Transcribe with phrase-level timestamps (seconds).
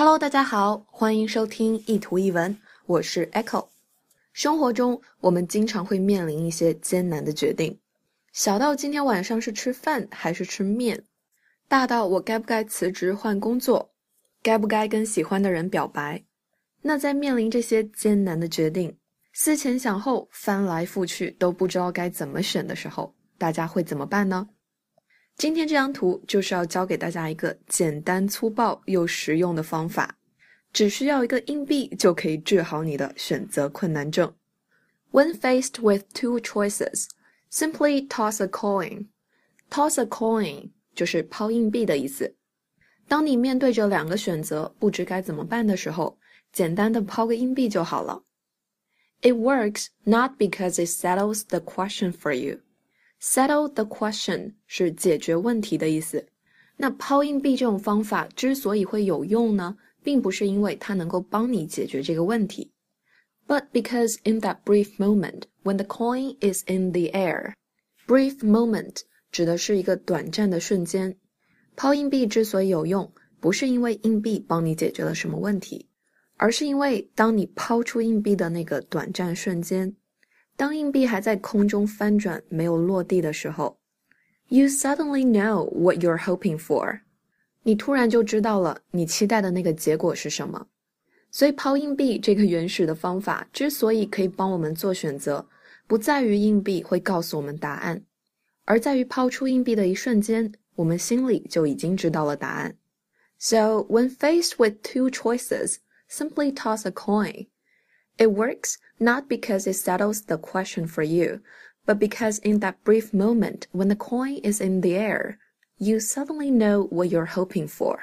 [0.00, 2.56] Hello，大家好，欢迎收听一图一文，
[2.86, 3.68] 我是 Echo。
[4.32, 7.78] 生活中，我们经常会面临一些艰难的决定，
[8.32, 11.04] 小到今天晚上是吃饭还是吃面，
[11.68, 13.90] 大到我该不该辞职换工作，
[14.42, 16.24] 该不该跟喜欢的人表白。
[16.80, 18.96] 那在面临这些艰难的决定，
[19.34, 24.48] 思前想后，翻来覆去都不知道该怎么选的时候，大家会怎么办呢？
[25.40, 30.14] 今天这张图就是要教给大家一个简单粗暴又实用的方法，
[30.70, 34.34] 只需要一个硬币就可以治好你的选择困难症。
[35.12, 37.06] When faced with two choices,
[37.50, 39.06] simply toss a coin.
[39.70, 42.36] Toss a coin 就是抛硬币的意思。
[43.08, 46.18] 当你面对着两个选择，不知该怎么办的时候，
[46.52, 48.24] 简单的抛个硬币就好了。
[49.22, 52.58] It works not because it settles the question for you.
[53.20, 56.26] Settle the question 是解决问题的意思。
[56.76, 62.72] 那抛硬币这种方法之所以会有用呢，并不是因为它能够帮你解决这个问题
[63.46, 67.52] ，but because in that brief moment when the coin is in the air,
[68.06, 71.14] brief moment 指的是一个短暂的瞬间。
[71.76, 75.86] 抛硬币之所以有用，不是因为硬币帮你解决了什么问题，
[76.38, 79.94] 而是因为当你抛出硬币的那个短暂瞬间。
[80.59, 83.77] 当硬币还在空中翻转，没有落地的时候，
[84.47, 87.01] you suddenly know what you're hoping for。
[87.63, 90.67] 你突然就知道了你期待的那个结果是什么。
[91.31, 95.45] 所以抛硬币这个原始的方法之所以可以帮我们做选择，
[95.85, 98.01] 不在于硬币会告诉我们答案，
[98.63, 102.77] 而在于抛出硬币的一瞬间，我们心里就已经知道了答案。
[103.37, 107.47] So when faced with two choices, simply toss a coin.
[108.19, 111.41] It works not because it settles the question for you,
[111.85, 115.37] but because in that brief moment when the coin is in the air,
[115.77, 117.99] you suddenly know what you're hoping for.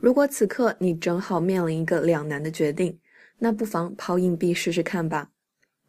[0.00, 2.98] 如果此刻你正好面临一个两难的决定，
[3.38, 5.30] 那不妨抛硬币试试看吧。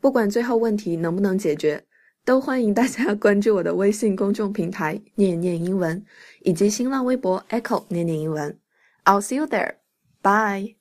[0.02, 1.84] 不管最后问题能不能解决，
[2.26, 6.04] 都欢迎大家关注我的微信公众平台“念念英文”
[6.44, 8.60] 以及新浪微博 “Echo 念念英文”。
[9.06, 9.76] I'll see you there.
[10.22, 10.76] Bye.